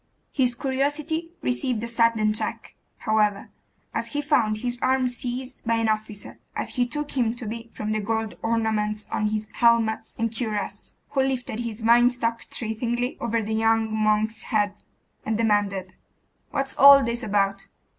His 0.31 0.55
curiosity 0.55 1.29
received 1.43 1.83
a 1.83 1.87
sudden 1.87 2.33
check, 2.33 2.73
however, 2.97 3.51
as 3.93 4.07
he 4.07 4.21
found 4.23 4.57
his 4.57 4.79
arm 4.81 5.07
seized 5.07 5.63
by 5.63 5.75
an 5.75 5.89
officer, 5.89 6.39
as 6.55 6.69
he 6.69 6.87
took 6.87 7.11
him 7.15 7.35
to 7.35 7.45
be, 7.45 7.69
from 7.71 7.91
the 7.91 8.01
gold 8.01 8.33
ornaments 8.41 9.07
on 9.11 9.27
his 9.27 9.47
helmet 9.53 10.15
and 10.17 10.35
cuirass, 10.35 10.95
who 11.11 11.21
lifted 11.21 11.59
his 11.59 11.81
vine 11.81 12.09
stock 12.09 12.45
threateningly 12.45 13.15
over 13.21 13.43
the 13.43 13.53
young 13.53 13.95
monk's 13.95 14.41
head, 14.41 14.83
and 15.23 15.37
demanded 15.37 15.93
'What's 16.49 16.75
all 16.79 17.03
this 17.03 17.21
about? 17.21 17.67